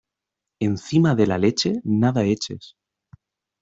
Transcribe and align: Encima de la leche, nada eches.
Encima 0.59 1.13
de 1.13 1.27
la 1.27 1.37
leche, 1.37 1.73
nada 1.83 2.23
eches. 2.25 2.75